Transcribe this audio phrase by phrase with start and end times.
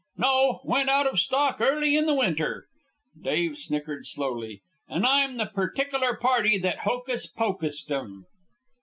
[0.17, 2.65] "No; went out of stock early in the winter."
[3.21, 4.63] Dave snickered slowly.
[4.89, 8.25] "And I'm the pertickler party that hocus pocused 'em."